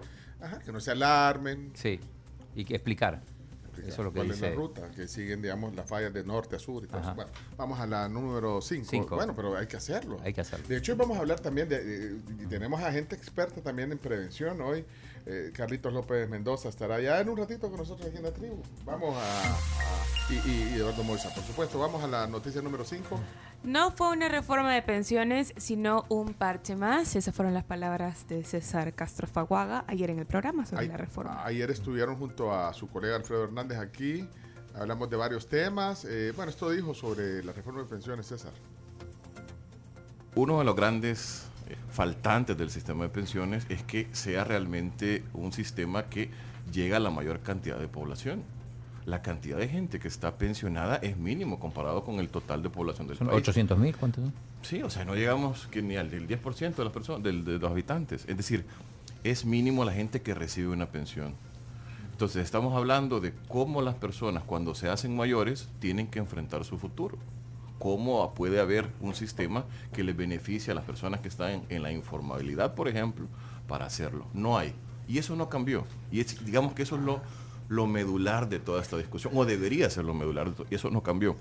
que 0.66 0.72
no 0.72 0.80
se 0.80 0.92
alarmen. 0.92 1.72
Sí, 1.76 2.00
y 2.56 2.66
que 2.66 2.76
explicar. 2.76 3.22
Eso 3.80 3.88
es 3.90 3.98
lo 3.98 4.12
que 4.12 4.20
¿Cuál 4.20 4.32
es 4.32 4.42
la 4.42 4.52
ruta? 4.52 4.90
Que 4.92 5.08
siguen, 5.08 5.42
digamos, 5.42 5.76
las 5.76 5.88
fallas 5.88 6.14
de 6.14 6.24
norte 6.24 6.56
a 6.56 6.60
sur 6.60 6.84
y 6.84 6.88
todo 6.88 7.02
Bueno, 7.14 7.32
vamos 7.58 7.80
a 7.80 7.86
la 7.86 8.08
número 8.08 8.62
5. 8.62 9.16
Bueno, 9.16 9.36
pero 9.36 9.56
hay 9.56 9.68
que 9.68 9.78
hacerlo. 9.78 10.18
Hay 10.24 10.34
que 10.34 10.42
hacerlo. 10.42 10.68
De 10.68 10.78
hecho, 10.78 10.96
vamos 10.96 11.18
a 11.18 11.22
hablar 11.22 11.40
también 11.40 11.68
de, 11.70 12.16
tenemos 12.50 12.82
a 12.82 12.92
gente 12.92 13.16
experta 13.16 13.62
también 13.62 13.92
en 13.92 13.98
prevención 13.98 14.62
hoy. 14.62 14.86
Eh, 15.28 15.52
Carlitos 15.54 15.92
López 15.92 16.30
Mendoza 16.30 16.70
estará 16.70 17.00
ya 17.02 17.20
en 17.20 17.30
un 17.30 17.38
ratito 17.38 17.68
con 17.70 17.80
nosotros 17.80 18.08
aquí 18.08 18.18
en 18.18 18.24
la 18.24 18.32
tribu. 18.32 18.62
Vamos 18.86 19.16
a, 19.18 19.58
y, 20.32 20.50
y, 20.50 20.76
Eduardo 20.76 21.04
Moisa, 21.04 21.34
por 21.34 21.44
supuesto. 21.44 21.80
Vamos 21.80 22.04
a 22.04 22.08
la 22.08 22.28
noticia 22.28 22.62
número 22.62 22.86
5. 22.86 23.20
No 23.66 23.90
fue 23.90 24.12
una 24.12 24.30
reforma 24.30 24.72
de 24.72 24.84
pensiones, 24.84 25.52
sino 25.58 26.06
un 26.10 26.36
parche 26.36 26.76
más. 26.76 27.16
Esas 27.16 27.34
fueron 27.34 27.56
las 27.56 27.64
palabras 27.64 28.28
de 28.28 28.44
César 28.44 28.94
Castro 28.94 29.26
Faguaga 29.26 29.84
ayer 29.88 30.12
en 30.12 30.20
el 30.20 30.28
programa 30.28 30.68
sobre 30.68 30.86
la 30.86 30.98
reforma. 30.98 31.44
Ayer 31.44 31.72
estuvieron 31.72 32.16
junto 32.16 32.54
a 32.54 32.72
su 32.76 32.88
colega 32.88 33.16
Alfredo 33.16 33.46
Hernández 33.46 33.80
aquí. 33.80 34.30
Hablamos 34.76 35.10
de 35.10 35.18
varios 35.18 35.50
temas. 35.50 36.06
Eh, 36.06 36.32
bueno, 36.36 36.52
esto 36.52 36.70
dijo 36.70 36.94
sobre 36.94 37.44
la 37.44 37.54
reforma 37.54 37.82
de 37.82 37.88
pensiones, 37.88 38.28
César. 38.28 38.52
Uno 40.36 40.60
de 40.60 40.66
los 40.66 40.76
grandes 40.76 41.48
eh, 41.68 41.76
faltantes 41.90 42.56
del 42.56 42.70
sistema 42.70 43.06
de 43.06 43.10
pensiones 43.10 43.66
es 43.70 43.82
que 43.82 44.08
sea 44.12 44.44
realmente 44.44 45.24
un 45.34 45.52
sistema 45.52 46.04
que 46.04 46.30
llega 46.72 46.98
a 46.98 47.00
la 47.00 47.10
mayor 47.10 47.40
cantidad 47.40 47.80
de 47.80 47.88
población 47.88 48.44
la 49.06 49.22
cantidad 49.22 49.58
de 49.58 49.68
gente 49.68 50.00
que 50.00 50.08
está 50.08 50.38
pensionada 50.38 50.96
es 50.98 51.18
mínimo 51.18 51.60
comparado 51.60 52.04
con 52.04 52.20
el 52.20 52.30
total 52.30 52.64
de 52.64 52.70
población 52.70 53.08
del 53.08 53.18
¿Son 53.18 53.28
país. 53.28 53.40
800 53.40 53.78
mil? 53.78 53.96
¿Cuántos 53.96 54.24
son? 54.24 54.34
Sí, 54.64 54.82
o 54.82 54.90
sea, 54.90 55.06
no 55.06 55.16
llegamos 55.16 55.70
ni 55.76 55.96
al 55.96 56.10
10% 56.10 56.76
de 56.76 56.84
las 56.84 56.94
personas, 56.94 57.24
de 57.24 57.34
los 57.34 57.72
habitantes. 57.72 58.26
Es 58.28 58.36
decir, 58.36 58.66
es 59.24 59.46
mínimo 59.46 59.86
la 59.86 59.94
gente 59.94 60.22
que 60.22 60.34
recibe 60.34 60.70
una 60.70 60.88
pensión. 60.88 61.34
Entonces 62.12 62.44
estamos 62.44 62.74
hablando 62.76 63.20
de 63.20 63.34
cómo 63.48 63.82
las 63.82 63.96
personas 63.96 64.44
cuando 64.44 64.74
se 64.74 64.88
hacen 64.88 65.16
mayores 65.16 65.68
tienen 65.80 66.08
que 66.08 66.20
enfrentar 66.20 66.64
su 66.64 66.78
futuro. 66.78 67.18
Cómo 67.78 68.34
puede 68.34 68.60
haber 68.62 68.90
un 69.02 69.14
sistema 69.14 69.66
que 69.92 70.04
les 70.04 70.16
beneficie 70.16 70.72
a 70.72 70.76
las 70.76 70.86
personas 70.86 71.20
que 71.20 71.28
están 71.28 71.64
en, 71.68 71.84
la 71.84 71.92
informabilidad, 71.92 72.74
por 72.74 72.88
ejemplo, 72.88 73.28
para 73.68 73.86
hacerlo. 73.86 74.28
No 74.34 74.58
hay. 74.58 74.74
Y 75.08 75.18
eso 75.18 75.36
no 75.36 75.50
cambió. 75.50 75.84
Y 76.12 76.24
digamos 76.24 76.74
que 76.74 76.84
eso 76.84 76.96
es 76.96 77.02
lo, 77.02 77.22
lo 77.68 77.88
medular 77.88 78.50
de 78.50 78.60
toda 78.60 78.82
esta 78.82 78.98
discusión, 78.98 79.34
o 79.36 79.46
debería 79.46 79.90
ser 79.90 80.06
lo 80.06 80.14
medular, 80.14 80.54
y 80.70 80.76
eso 80.76 80.90
no 80.90 81.02
cambió. 81.02 81.36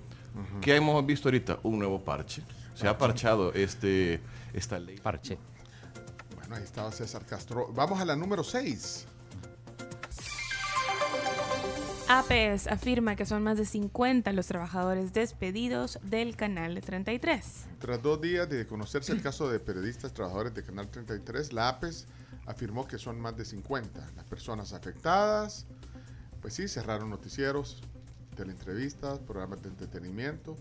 ¿Qué 0.61 0.77
hemos 0.77 1.05
visto 1.07 1.29
ahorita? 1.29 1.61
Un 1.63 1.79
nuevo 1.79 2.01
parche. 2.01 2.43
Se 2.75 2.89
ha 2.89 2.99
parchado 2.99 3.53
este, 3.53 4.21
esta 4.53 4.79
ley. 4.79 4.99
Parche. 4.99 5.39
Bueno, 6.35 6.57
ahí 6.57 6.65
estaba 6.65 6.91
César 6.91 7.25
Castro. 7.25 7.71
Vamos 7.73 8.01
a 8.01 8.05
la 8.05 8.17
número 8.17 8.43
6. 8.43 9.07
APES 12.07 12.67
afirma 12.67 13.17
que 13.17 13.25
son 13.25 13.43
más 13.43 13.57
de 13.57 13.65
50 13.65 14.31
los 14.33 14.47
trabajadores 14.47 15.15
despedidos 15.15 15.99
del 16.03 16.37
Canal 16.37 16.79
33. 16.81 17.65
Tras 17.79 18.03
dos 18.03 18.21
días 18.21 18.49
de 18.51 18.67
conocerse 18.67 19.13
el 19.13 19.23
caso 19.23 19.49
de 19.49 19.59
periodistas 19.59 20.13
trabajadores 20.13 20.55
de 20.55 20.63
Canal 20.63 20.91
33, 20.91 21.55
la 21.55 21.71
APES 21.71 22.07
afirmó 22.45 22.87
que 22.87 22.99
son 22.99 23.19
más 23.21 23.37
de 23.39 23.47
50 23.47 24.11
las 24.17 24.25
personas 24.27 24.75
afectadas 24.75 25.67
pues 26.45 26.53
sí, 26.53 26.69
cerraron 26.69 27.09
noticieros, 27.09 27.81
teleentrevistas, 28.37 29.19
programas 29.21 29.63
de 29.63 29.71
entretenimiento. 29.71 30.59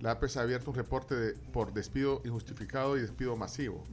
La 0.00 0.10
APES 0.10 0.36
ha 0.36 0.40
abierto 0.40 0.70
un 0.72 0.76
reporte 0.76 1.14
de- 1.14 1.34
por 1.52 1.72
despido 1.72 2.20
injustificado 2.24 2.96
y 2.96 3.02
despido 3.02 3.36
masivo. 3.36 3.84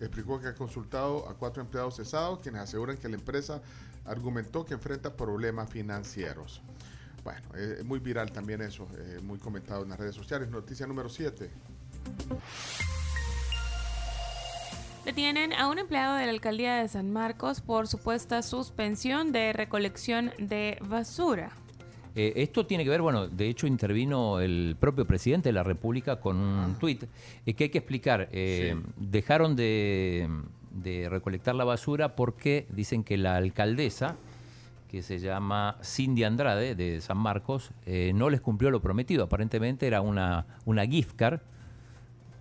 Explicó 0.00 0.40
que 0.40 0.46
ha 0.48 0.54
consultado 0.54 1.28
a 1.28 1.34
cuatro 1.34 1.60
empleados 1.62 1.96
cesados, 1.96 2.38
quienes 2.38 2.62
aseguran 2.62 2.96
que 2.96 3.10
la 3.10 3.16
empresa 3.16 3.60
argumentó 4.06 4.64
que 4.64 4.72
enfrenta 4.72 5.14
problemas 5.14 5.68
financieros. 5.68 6.62
Bueno, 7.24 7.42
eh, 7.56 7.76
es 7.80 7.84
muy 7.84 7.98
viral 7.98 8.32
también 8.32 8.62
eso, 8.62 8.88
eh, 8.96 9.20
muy 9.22 9.38
comentado 9.38 9.82
en 9.82 9.90
las 9.90 9.98
redes 9.98 10.14
sociales. 10.14 10.48
Noticia 10.48 10.86
número 10.86 11.10
7. 11.10 11.50
Detienen 15.04 15.52
a 15.54 15.68
un 15.68 15.78
empleado 15.78 16.16
de 16.16 16.26
la 16.26 16.32
alcaldía 16.32 16.76
de 16.76 16.88
San 16.88 17.10
Marcos 17.10 17.60
por 17.60 17.88
supuesta 17.88 18.42
suspensión 18.42 19.32
de 19.32 19.52
recolección 19.52 20.30
de 20.38 20.78
basura. 20.82 21.50
Eh, 22.14 22.34
esto 22.36 22.66
tiene 22.66 22.84
que 22.84 22.90
ver, 22.90 23.00
bueno, 23.00 23.26
de 23.26 23.48
hecho 23.48 23.66
intervino 23.66 24.40
el 24.40 24.76
propio 24.78 25.06
presidente 25.06 25.48
de 25.48 25.52
la 25.54 25.62
República 25.62 26.20
con 26.20 26.36
un 26.36 26.74
tuit 26.74 27.04
eh, 27.46 27.54
que 27.54 27.64
hay 27.64 27.70
que 27.70 27.78
explicar. 27.78 28.28
eh, 28.32 28.76
Dejaron 28.96 29.56
de, 29.56 30.28
de 30.70 31.08
recolectar 31.08 31.54
la 31.54 31.64
basura 31.64 32.14
porque 32.14 32.66
dicen 32.70 33.02
que 33.02 33.16
la 33.16 33.36
alcaldesa, 33.36 34.16
que 34.90 35.02
se 35.02 35.18
llama 35.18 35.78
Cindy 35.82 36.24
Andrade 36.24 36.74
de 36.74 37.00
San 37.00 37.16
Marcos, 37.16 37.70
eh, 37.86 38.12
no 38.14 38.28
les 38.28 38.40
cumplió 38.40 38.70
lo 38.70 38.80
prometido. 38.80 39.24
Aparentemente 39.24 39.86
era 39.86 40.02
una, 40.02 40.46
una 40.66 40.84
gift 40.86 41.16
card 41.16 41.40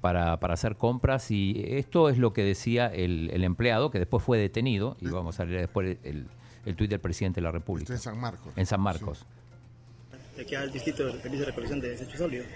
para, 0.01 0.39
para 0.39 0.53
hacer 0.53 0.75
compras 0.75 1.31
y 1.31 1.63
esto 1.67 2.09
es 2.09 2.17
lo 2.17 2.33
que 2.33 2.43
decía 2.43 2.87
el, 2.87 3.29
el 3.33 3.43
empleado, 3.43 3.91
que 3.91 3.99
después 3.99 4.23
fue 4.23 4.37
detenido, 4.37 4.97
y 5.01 5.07
vamos 5.07 5.39
a 5.39 5.45
leer 5.45 5.61
después 5.61 5.97
el, 6.03 6.27
el 6.65 6.75
tuit 6.75 6.89
del 6.89 6.99
presidente 6.99 7.41
de 7.41 7.43
la 7.43 7.51
República. 7.51 7.93
Esto 7.93 8.09
en 8.09 8.13
San 8.15 8.21
Marcos. 8.21 8.53
En 8.55 8.65
San 8.65 8.81
Marcos. 8.81 9.25
de 10.35 10.43
aquí 10.43 10.55
al 10.55 10.71
distrito 10.71 11.05
de 11.05 11.13
servicio 11.13 11.39
de 11.39 11.45
recolección 11.45 11.79
de 11.81 11.89
desechos 11.89 12.17
sólidos. 12.17 12.47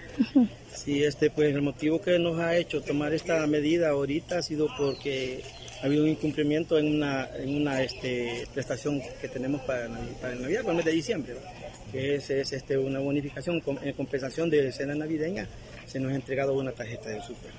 Sí, 0.72 1.04
este, 1.04 1.30
pues 1.30 1.54
el 1.54 1.62
motivo 1.62 2.00
que 2.00 2.18
nos 2.18 2.38
ha 2.38 2.56
hecho 2.56 2.82
tomar 2.82 3.12
esta 3.12 3.46
medida 3.46 3.90
ahorita 3.90 4.38
ha 4.38 4.42
sido 4.42 4.68
porque 4.78 5.42
ha 5.82 5.86
habido 5.86 6.04
un 6.04 6.10
incumplimiento 6.10 6.78
en 6.78 6.96
una, 6.96 7.28
en 7.36 7.56
una 7.60 7.82
este, 7.82 8.46
prestación 8.54 9.00
que 9.20 9.28
tenemos 9.28 9.60
para, 9.62 9.88
para 10.20 10.32
el 10.32 10.42
Navidad, 10.42 10.60
para 10.62 10.72
el 10.72 10.76
mes 10.76 10.86
de 10.86 10.92
diciembre, 10.92 11.34
¿verdad? 11.34 11.52
Que 11.92 12.16
es, 12.16 12.30
es, 12.30 12.52
este, 12.52 12.76
una 12.78 12.98
bonificación 12.98 13.62
en 13.82 13.92
compensación 13.94 14.50
de 14.50 14.70
cena 14.72 14.94
navideña, 14.94 15.46
se 15.86 16.00
nos 16.00 16.12
ha 16.12 16.14
entregado 16.16 16.54
una 16.54 16.72
tarjeta 16.72 17.10
del 17.10 17.22
súper. 17.22 17.50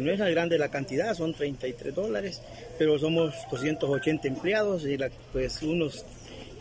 No 0.00 0.10
es 0.10 0.18
la 0.18 0.30
grande 0.30 0.56
la 0.58 0.70
cantidad, 0.70 1.14
son 1.14 1.34
33 1.34 1.94
dólares, 1.94 2.40
pero 2.78 2.98
somos 2.98 3.34
280 3.50 4.28
empleados 4.28 4.84
y 4.86 4.96
la- 4.96 5.10
pues 5.32 5.60
unos 5.62 6.04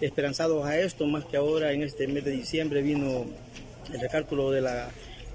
esperanzados 0.01 0.65
a 0.65 0.77
esto, 0.79 1.05
más 1.07 1.23
que 1.25 1.37
ahora 1.37 1.71
en 1.71 1.83
este 1.83 2.07
mes 2.07 2.25
de 2.25 2.31
diciembre 2.31 2.81
vino 2.81 3.25
el 3.93 3.99
recálculo 4.01 4.51
del 4.51 4.65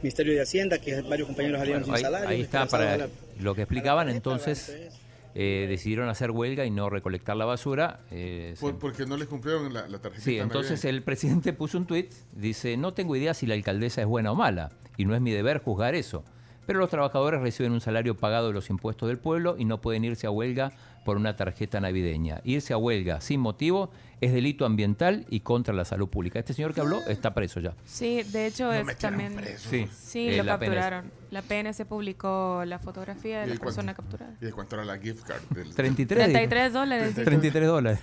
Ministerio 0.03 0.35
de 0.35 0.43
Hacienda, 0.43 0.79
que 0.79 1.01
varios 1.03 1.27
compañeros 1.29 1.61
salieron 1.61 1.83
Bueno, 1.83 1.97
sin 1.97 2.07
ahí, 2.07 2.13
salario. 2.13 2.29
ahí 2.29 2.41
está 2.43 2.67
para 2.67 2.97
la- 2.99 3.09
lo 3.41 3.55
que 3.55 3.63
explicaban 3.63 4.09
entonces 4.11 4.69
entonces, 4.69 4.98
eh, 5.41 5.67
decidieron 5.69 6.09
hacer 6.09 6.33
huelga 6.33 6.65
y 6.65 6.71
no 6.73 6.91
recolectar 6.91 7.37
la 7.37 7.45
basura 7.45 8.01
eh, 8.11 8.55
se- 8.57 8.61
Por- 8.61 8.79
porque 8.79 9.07
no 9.07 9.17
les 9.17 9.29
cumplieron 9.29 9.73
la, 9.73 9.87
la 9.87 10.01
tarjeta. 10.01 10.25
sí 10.25 10.37
entonces 10.39 10.85
el 10.85 11.03
presidente 11.05 11.53
puso 11.53 11.79
un 11.79 11.87
tuit 11.87 12.13
dice 12.33 12.77
no 12.77 12.93
tengo 12.93 13.15
idea 13.15 13.35
si 13.35 13.47
la 13.47 13.55
alcaldesa 13.55 14.01
es 14.01 14.07
buena 14.09 14.33
o 14.33 14.35
mala 14.35 14.71
y 14.97 15.05
no 15.05 15.15
es 15.15 15.21
mi 15.21 15.31
deber 15.31 15.59
juzgar 15.63 15.95
eso 15.95 16.25
pero 16.69 16.81
los 16.81 16.91
trabajadores 16.91 17.41
reciben 17.41 17.73
un 17.73 17.81
salario 17.81 18.15
pagado 18.15 18.49
de 18.49 18.53
los 18.53 18.69
impuestos 18.69 19.09
del 19.09 19.17
pueblo 19.17 19.57
y 19.59 19.65
no 19.65 19.81
pueden 19.81 20.05
irse 20.05 20.27
a 20.27 20.31
huelga 20.31 20.71
por 21.03 21.17
una 21.17 21.35
tarjeta 21.35 21.81
navideña. 21.81 22.43
Irse 22.45 22.75
a 22.75 22.77
huelga 22.77 23.23
sin 23.23 23.41
motivo 23.41 23.91
es 24.21 24.35
delito 24.35 24.67
ambiental 24.67 25.25
y 25.31 25.41
contra 25.41 25.73
la 25.73 25.87
salud 25.87 26.09
pública. 26.11 26.39
Este 26.39 26.53
señor 26.53 26.75
que 26.75 26.83
habló 26.83 27.01
está 27.09 27.33
preso 27.33 27.59
ya. 27.61 27.73
Sí, 27.87 28.23
de 28.23 28.49
hecho 28.49 28.71
es 28.71 28.99
también... 28.99 29.35
Sí, 29.57 29.89
Sí, 29.91 30.29
eh, 30.29 30.37
lo 30.37 30.43
la 30.43 30.59
PNS. 30.59 30.75
capturaron. 30.75 31.13
La 31.31 31.41
PNS 31.41 31.87
publicó 31.87 32.63
la 32.67 32.79
fotografía 32.79 33.41
de 33.41 33.47
¿Y 33.47 33.49
la 33.49 33.55
cuánto? 33.55 33.65
persona 33.65 33.95
capturada. 33.95 34.35
¿Y 34.39 34.45
de 34.45 34.53
cuánto 34.53 34.77
era 34.77 34.85
la 34.85 34.99
gift 34.99 35.27
card? 35.27 35.41
Del, 35.49 35.75
33. 35.75 36.27
dijo. 36.27 36.39
33 36.39 36.73
dólares. 36.75 37.17
dijo. 37.17 37.25
33 37.25 37.67
dólares. 37.67 38.01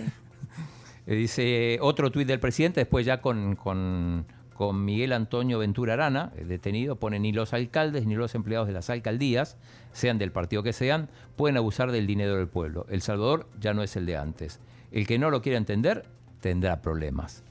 Eh, 1.05 1.13
dice 1.15 1.77
otro 1.81 2.09
tuit 2.11 2.27
del 2.27 2.39
presidente, 2.39 2.79
después 2.79 3.05
ya 3.05 3.21
con, 3.21 3.55
con, 3.55 4.25
con 4.55 4.83
Miguel 4.85 5.11
Antonio 5.13 5.59
Ventura 5.59 5.93
Arana, 5.93 6.31
eh, 6.37 6.45
detenido, 6.45 6.95
pone 6.95 7.19
ni 7.19 7.31
los 7.33 7.53
alcaldes 7.53 8.05
ni 8.07 8.15
los 8.15 8.33
empleados 8.35 8.67
de 8.67 8.73
las 8.73 8.89
alcaldías, 8.89 9.57
sean 9.91 10.17
del 10.17 10.31
partido 10.31 10.63
que 10.63 10.71
sean, 10.73 11.09
pueden 11.35 11.57
abusar 11.57 11.91
del 11.91 12.07
dinero 12.07 12.35
del 12.37 12.47
pueblo. 12.47 12.85
El 12.89 13.01
Salvador 13.01 13.47
ya 13.59 13.73
no 13.73 13.83
es 13.83 13.95
el 13.97 14.05
de 14.05 14.15
antes. 14.17 14.59
El 14.91 15.05
que 15.05 15.19
no 15.19 15.29
lo 15.29 15.41
quiera 15.41 15.57
entender 15.57 16.05
tendrá 16.39 16.81
problemas. 16.81 17.43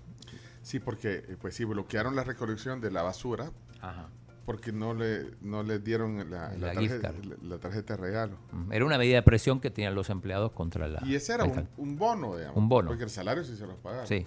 Sí, 0.62 0.80
porque 0.80 1.25
eh, 1.28 1.37
pues 1.40 1.54
sí, 1.54 1.64
bloquearon 1.64 2.16
la 2.16 2.25
recolección 2.25 2.80
de 2.80 2.90
la 2.90 3.02
basura 3.02 3.50
Ajá. 3.82 4.08
porque 4.46 4.73
no 4.73 4.94
le, 4.94 5.26
no 5.42 5.62
les 5.62 5.84
dieron 5.84 6.16
la, 6.30 6.54
la 6.56 6.73
La 6.73 6.80
gift 6.80 7.02
tarjeta, 7.02 7.37
la- 7.42 7.58
tarjeta 7.58 7.96
de 7.96 8.02
regalo. 8.02 8.37
Era 8.70 8.87
una 8.87 8.96
medida 8.96 9.16
de 9.16 9.23
presión 9.23 9.61
que 9.61 9.70
tenían 9.70 9.94
los 9.94 10.08
empleados 10.08 10.52
contra 10.52 10.88
la... 10.88 11.02
Y 11.04 11.16
ese 11.16 11.34
era 11.34 11.44
un, 11.44 11.68
un 11.76 11.99
bono, 11.99 12.34
digamos. 12.38 12.56
Un 12.56 12.66
bono. 12.70 12.88
Porque 12.88 13.04
el 13.04 13.11
salario 13.11 13.44
sí 13.44 13.56
se 13.58 13.66
los 13.66 13.76
pagaron. 13.76 14.06
Sí. 14.06 14.26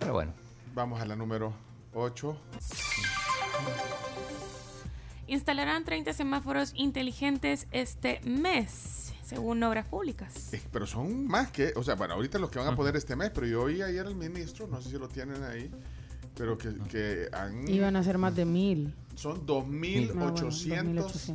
Pero 0.00 0.12
bueno. 0.12 0.32
Vamos 0.74 1.00
a 1.00 1.06
la 1.06 1.14
número 1.14 1.52
8. 1.94 2.36
Instalarán 5.28 5.84
30 5.84 6.12
semáforos 6.12 6.72
inteligentes 6.74 7.66
este 7.70 8.20
mes, 8.24 9.12
según 9.24 9.62
Obras 9.62 9.86
Públicas. 9.88 10.52
Eh, 10.52 10.60
pero 10.72 10.86
son 10.86 11.26
más 11.26 11.50
que, 11.50 11.72
o 11.76 11.82
sea, 11.82 11.94
bueno, 11.94 12.14
ahorita 12.14 12.38
los 12.38 12.50
que 12.50 12.58
van 12.58 12.68
a 12.68 12.76
poner 12.76 12.96
este 12.96 13.14
mes, 13.14 13.30
pero 13.32 13.46
yo 13.46 13.62
oí 13.62 13.82
ayer 13.82 14.04
al 14.06 14.16
ministro, 14.16 14.66
no 14.66 14.82
sé 14.82 14.90
si 14.90 14.98
lo 14.98 15.08
tienen 15.08 15.42
ahí, 15.44 15.70
pero 16.36 16.58
que, 16.58 16.74
que 16.90 17.28
han... 17.32 17.68
Iban 17.68 17.94
a 17.96 18.02
ser 18.02 18.18
más 18.18 18.34
de 18.34 18.44
mil. 18.44 18.92
Son 19.14 19.38
Ah, 19.38 19.42
bueno, 19.46 20.34
2.800... 20.34 21.34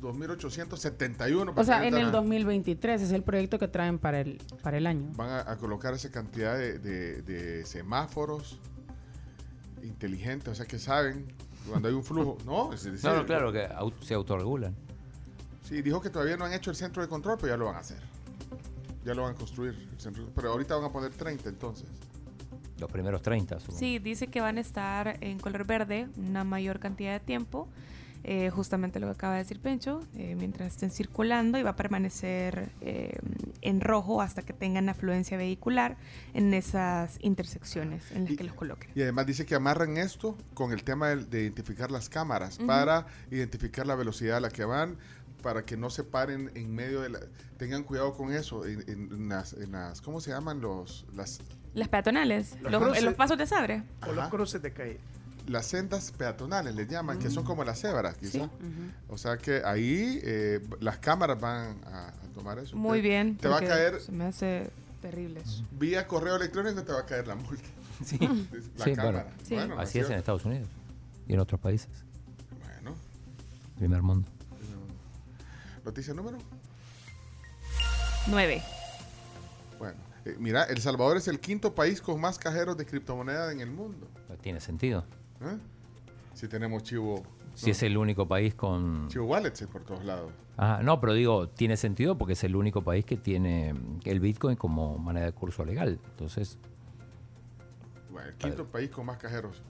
2.871. 0.00 1.52
O 1.56 1.64
sea, 1.64 1.76
para 1.76 1.86
en 1.88 1.94
el 1.94 2.04
van 2.06 2.08
a- 2.14 2.16
2023 2.18 3.02
es 3.02 3.12
el 3.12 3.22
proyecto 3.22 3.58
que 3.58 3.68
traen 3.68 3.98
para 3.98 4.20
el, 4.20 4.40
para 4.62 4.76
el 4.78 4.86
año. 4.86 5.10
Van 5.16 5.30
a, 5.30 5.50
a 5.50 5.56
colocar 5.56 5.94
esa 5.94 6.10
cantidad 6.10 6.56
de, 6.56 6.78
de- 6.78 7.22
de 7.22 7.64
semáforos 7.64 8.58
inteligentes, 9.82 10.48
o 10.52 10.54
sea, 10.54 10.66
que 10.66 10.78
saben 10.78 11.26
cuando 11.68 11.88
hay 11.88 11.94
un 11.94 12.04
flujo. 12.04 12.38
No, 12.44 12.72
es 12.72 12.84
decir, 12.84 13.08
No, 13.08 13.16
no, 13.16 13.26
claro, 13.26 13.52
que 13.52 13.68
au- 13.68 13.92
se 14.02 14.14
autorregulan. 14.14 14.74
Sí, 15.62 15.82
dijo 15.82 16.00
que 16.00 16.10
todavía 16.10 16.36
no 16.36 16.44
han 16.44 16.52
hecho 16.52 16.70
el 16.70 16.76
centro 16.76 17.02
de 17.02 17.08
control, 17.08 17.36
pero 17.40 17.52
ya 17.52 17.56
lo 17.56 17.66
van 17.66 17.76
a 17.76 17.80
hacer. 17.80 17.98
Ya 19.04 19.14
lo 19.14 19.22
van 19.22 19.34
a 19.34 19.36
construir. 19.36 19.74
el 19.92 20.00
centro- 20.00 20.28
pero 20.34 20.50
ahorita 20.52 20.76
van 20.76 20.84
a 20.86 20.92
poner 20.92 21.12
30 21.12 21.48
entonces. 21.48 21.86
Los 22.78 22.90
primeros 22.90 23.20
30, 23.22 23.58
supongo. 23.60 23.78
Sí, 23.78 23.98
dice 23.98 24.28
que 24.28 24.40
van 24.40 24.56
a 24.56 24.60
estar 24.60 25.16
en 25.22 25.38
color 25.40 25.66
verde 25.66 26.08
una 26.16 26.44
mayor 26.44 26.78
cantidad 26.78 27.12
de 27.12 27.20
tiempo, 27.20 27.68
eh, 28.24 28.50
justamente 28.50 29.00
lo 29.00 29.06
que 29.06 29.12
acaba 29.12 29.34
de 29.34 29.40
decir 29.40 29.60
Pencho, 29.60 30.00
eh, 30.16 30.34
mientras 30.36 30.68
estén 30.72 30.90
circulando 30.90 31.58
y 31.58 31.62
va 31.62 31.70
a 31.70 31.76
permanecer 31.76 32.70
eh, 32.80 33.18
en 33.62 33.80
rojo 33.80 34.20
hasta 34.22 34.42
que 34.42 34.52
tengan 34.52 34.88
afluencia 34.88 35.36
vehicular 35.36 35.96
en 36.34 36.52
esas 36.54 37.18
intersecciones 37.20 38.10
en 38.12 38.24
las 38.26 38.36
que 38.36 38.44
los 38.44 38.54
coloquen. 38.54 38.90
Y 38.94 39.02
además 39.02 39.26
dice 39.26 39.46
que 39.46 39.54
amarran 39.54 39.96
esto 39.96 40.36
con 40.54 40.72
el 40.72 40.84
tema 40.84 41.08
de, 41.08 41.42
identificar 41.42 41.90
las 41.90 42.08
cámaras 42.08 42.58
para 42.58 43.06
identificar 43.30 43.86
la 43.86 43.94
velocidad 43.94 44.38
a 44.38 44.40
la 44.40 44.50
que 44.50 44.64
van, 44.64 44.96
para 45.42 45.62
que 45.62 45.76
no 45.76 45.88
se 45.88 46.02
paren 46.04 46.50
en 46.54 46.74
medio 46.74 47.00
de 47.00 47.10
la... 47.10 47.20
Tengan 47.58 47.84
cuidado 47.84 48.12
con 48.14 48.32
eso, 48.32 48.66
en, 48.66 48.80
en- 48.88 49.12
en 49.12 49.28
las, 49.28 49.52
en 49.52 49.70
las- 49.72 50.00
¿Cómo 50.00 50.20
se 50.20 50.30
llaman 50.30 50.60
los 50.60 51.06
las 51.14 51.40
Las 51.74 51.88
peatonales, 51.88 52.56
Los 52.60 52.72
los, 52.72 52.82
cruces. 52.82 53.04
los 53.04 53.14
pasos 53.14 53.38
de 53.38 53.46
sabre. 53.46 53.82
O 54.06 54.12
los 54.12 54.28
cruces 54.28 54.60
de 54.62 54.72
calle. 54.72 54.98
Las 55.48 55.66
sendas 55.66 56.12
peatonales 56.12 56.74
les 56.74 56.88
llaman, 56.88 57.18
que 57.18 57.30
son 57.30 57.44
como 57.44 57.64
las 57.64 57.80
cebras, 57.80 58.16
quizá. 58.16 58.30
Sí. 58.44 58.50
O 59.08 59.18
sea 59.18 59.36
que 59.38 59.62
ahí 59.64 60.20
eh, 60.22 60.60
las 60.80 60.98
cámaras 60.98 61.40
van 61.40 61.80
a, 61.84 62.08
a 62.08 62.12
tomar 62.34 62.58
eso. 62.58 62.76
Muy 62.76 62.98
Te- 63.02 63.08
bien. 63.08 63.36
Te 63.36 63.48
va 63.48 63.58
a 63.58 63.60
caer 63.60 64.00
Se 64.00 64.12
me 64.12 64.24
hace 64.26 64.70
terrible 65.02 65.40
eso. 65.40 65.64
vía 65.72 66.06
correo 66.06 66.36
electrónico, 66.36 66.82
te 66.84 66.92
va 66.92 67.00
a 67.00 67.06
caer 67.06 67.26
la 67.26 67.34
multa. 67.34 67.62
Sí, 68.04 68.16
La 68.76 68.84
Sí, 68.84 68.92
cámara. 68.94 69.22
bueno, 69.24 69.36
Sí. 69.44 69.54
Bueno, 69.54 69.78
así 69.80 69.98
es 69.98 70.08
en 70.08 70.18
Estados 70.18 70.44
Unidos 70.44 70.68
y 71.26 71.32
en 71.34 71.40
otros 71.40 71.60
países. 71.60 71.88
Bueno, 72.62 72.94
Primer 73.76 74.02
mundo. 74.02 74.28
noticia 75.84 76.14
número. 76.14 76.38
9. 78.28 78.62
Bueno, 79.78 79.96
eh, 80.24 80.36
mira, 80.38 80.64
El 80.64 80.80
Salvador 80.80 81.16
es 81.16 81.28
el 81.28 81.40
quinto 81.40 81.74
país 81.74 82.00
con 82.00 82.20
más 82.20 82.38
cajeros 82.38 82.76
de 82.76 82.84
criptomoneda 82.86 83.50
en 83.52 83.60
el 83.60 83.70
mundo. 83.70 84.06
Tiene 84.42 84.60
sentido. 84.60 85.04
¿Eh? 85.42 85.58
Si 86.34 86.48
tenemos 86.48 86.82
chivo, 86.82 87.22
Si 87.54 87.70
es 87.70 87.82
el 87.82 87.96
único 87.96 88.26
país 88.28 88.54
con... 88.54 89.08
chivo 89.08 89.26
wallets 89.26 89.66
por 89.66 89.82
todos 89.82 90.04
lados. 90.04 90.32
Ah, 90.56 90.80
no, 90.82 91.00
pero 91.00 91.12
digo, 91.14 91.48
tiene 91.48 91.76
sentido 91.76 92.16
porque 92.18 92.32
es 92.34 92.44
el 92.44 92.54
único 92.56 92.82
país 92.82 93.04
que 93.04 93.16
tiene 93.16 93.74
el 94.04 94.20
Bitcoin 94.20 94.56
como 94.56 94.98
moneda 94.98 95.26
de 95.26 95.32
curso 95.32 95.64
legal. 95.64 95.98
Entonces, 96.10 96.58
Bueno, 98.10 98.28
el 98.28 98.34
quinto 98.36 98.66
país 98.66 98.90
con 98.90 99.06
más 99.06 99.18
cajeros. 99.18 99.62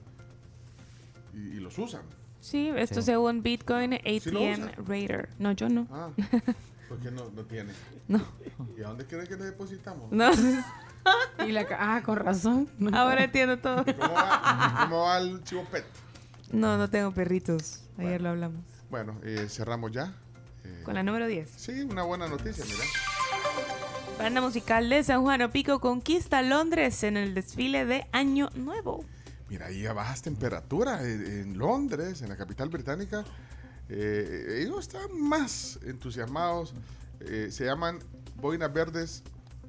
Y, 1.33 1.57
y 1.57 1.59
los 1.59 1.77
usan. 1.77 2.01
Sí, 2.39 2.71
esto 2.75 3.01
Sí. 3.01 3.07
según 3.07 3.43
Bitcoin 3.43 3.91
Sí 4.03 4.29
ATM 4.29 4.63
usa. 4.63 4.71
Raider. 4.87 5.29
No, 5.39 5.51
yo 5.51 5.69
no. 5.69 5.87
Ah, 5.91 6.09
¿por 6.89 6.99
qué 6.99 7.11
no, 7.11 7.29
no 7.29 7.45
tiene? 7.45 7.71
No. 8.07 8.19
¿Y 8.75 8.81
a 8.81 8.87
dónde 8.87 9.05
creen 9.05 9.27
que 9.27 9.37
le 9.37 9.45
depositamos? 9.45 10.11
No. 10.11 10.31
Y 11.47 11.53
la 11.53 11.65
ah, 11.79 12.01
con 12.03 12.17
razón. 12.17 12.69
Ahora 12.93 13.23
entiendo 13.23 13.57
todo. 13.57 13.85
¿Cómo 13.85 14.13
va, 14.13 14.77
cómo 14.83 15.01
va 15.03 15.17
el 15.17 15.41
chivo 15.45 15.63
pet? 15.71 15.85
No, 16.51 16.77
no 16.77 16.89
tengo 16.89 17.11
perritos. 17.11 17.83
Ayer 17.97 18.21
lo 18.21 18.29
hablamos. 18.29 18.61
Bueno, 18.91 19.15
eh, 19.23 19.47
cerramos 19.49 19.91
ya. 19.91 20.13
Eh, 20.65 20.81
Con 20.83 20.95
la 20.95 21.03
número 21.03 21.25
10. 21.25 21.49
Sí, 21.55 21.81
una 21.83 22.03
buena 22.03 22.27
noticia, 22.27 22.65
mira. 22.65 22.83
Banda 24.19 24.41
musical 24.41 24.89
de 24.89 25.01
San 25.03 25.21
Juan 25.21 25.41
Opico 25.41 25.79
conquista 25.79 26.41
Londres 26.41 27.01
en 27.03 27.15
el 27.15 27.33
desfile 27.33 27.85
de 27.85 28.05
Año 28.11 28.49
Nuevo. 28.55 29.05
Mira, 29.47 29.67
ahí 29.67 29.85
a 29.85 29.93
bajas 29.93 30.21
temperaturas 30.21 31.01
en, 31.03 31.25
en 31.25 31.57
Londres, 31.57 32.21
en 32.21 32.29
la 32.29 32.35
capital 32.35 32.67
británica. 32.67 33.23
Eh, 33.89 34.61
ellos 34.63 34.79
están 34.79 35.19
más 35.21 35.79
entusiasmados. 35.85 36.73
eh, 37.21 37.49
se 37.51 37.65
llaman 37.65 37.99
Boinas 38.35 38.71
Verdes 38.71 39.23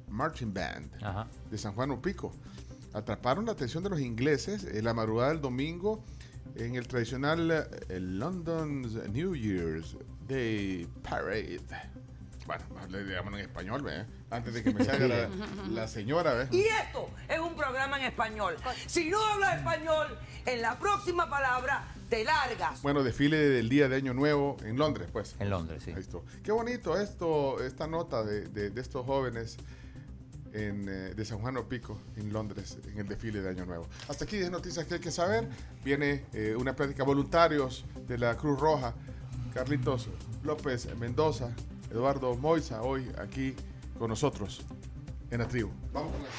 Marching 0.07 0.53
Band 0.53 0.89
Ajá. 1.03 1.27
de 1.49 1.57
San 1.57 1.73
Juan 1.73 1.91
Opico. 1.91 2.31
Atraparon 2.93 3.45
la 3.45 3.53
atención 3.53 3.83
de 3.83 3.89
los 3.89 3.99
ingleses 3.99 4.63
en 4.65 4.83
la 4.85 4.93
madrugada 4.93 5.29
del 5.29 5.41
domingo 5.41 6.03
en 6.55 6.75
el 6.75 6.87
tradicional 6.87 7.49
eh, 7.51 7.63
el 7.89 8.19
London's 8.19 8.93
New 9.09 9.35
Year's 9.35 9.95
Day 10.27 10.87
Parade. 11.01 11.59
Bueno, 12.45 12.63
le 12.89 13.03
llaman 13.13 13.35
en 13.35 13.39
español, 13.41 13.81
¿ve? 13.83 14.05
Antes 14.29 14.53
de 14.53 14.63
que 14.63 14.73
me 14.73 14.83
salga 14.83 15.07
la, 15.07 15.29
la 15.69 15.87
señora, 15.87 16.33
¿ve? 16.33 16.47
Y 16.51 16.61
esto 16.61 17.09
es 17.29 17.39
un 17.39 17.55
programa 17.55 17.97
en 17.99 18.05
español. 18.05 18.55
Si 18.87 19.09
no 19.09 19.23
hablas 19.23 19.57
español, 19.59 20.17
en 20.45 20.61
la 20.61 20.77
próxima 20.79 21.29
palabra 21.29 21.85
te 22.11 22.23
largas. 22.25 22.81
Bueno, 22.83 23.01
desfile 23.03 23.37
del 23.37 23.69
día 23.69 23.87
de 23.89 23.95
Año 23.95 24.13
Nuevo 24.13 24.57
en 24.65 24.77
Londres, 24.77 25.07
pues. 25.11 25.35
En 25.39 25.49
Londres, 25.49 25.81
sí. 25.83 25.91
Ahí 25.91 26.01
está. 26.01 26.17
Qué 26.43 26.51
bonito 26.51 26.99
esto, 26.99 27.63
esta 27.63 27.87
nota 27.87 28.21
de, 28.23 28.47
de- 28.49 28.69
de 28.69 28.81
estos 28.81 29.05
jóvenes 29.05 29.57
en, 30.53 30.87
eh, 30.89 31.13
de 31.15 31.23
San 31.25 31.39
Juan 31.39 31.55
Opico, 31.55 31.97
en 32.17 32.33
Londres, 32.33 32.77
en 32.91 32.99
el 32.99 33.07
desfile 33.07 33.41
de 33.41 33.49
Año 33.49 33.65
Nuevo. 33.65 33.87
Hasta 34.09 34.25
aquí 34.25 34.37
10 34.37 34.51
noticias 34.51 34.85
que 34.85 34.95
hay 34.95 34.99
que 34.99 35.09
saber. 35.11 35.47
Viene 35.85 36.25
eh, 36.33 36.53
una 36.59 36.75
plática 36.75 37.03
voluntarios 37.05 37.85
de 38.07 38.17
la 38.17 38.35
Cruz 38.37 38.59
Roja. 38.59 38.93
Carlitos 39.53 40.07
López 40.43 40.87
Mendoza, 40.97 41.49
Eduardo 41.91 42.35
Moisa, 42.35 42.81
hoy 42.83 43.09
aquí 43.17 43.55
con 43.97 44.09
nosotros 44.09 44.61
en 45.29 45.39
la 45.39 45.47
tribu. 45.47 45.69
Vamos 45.93 46.11
con 46.11 46.23
la... 46.23 46.29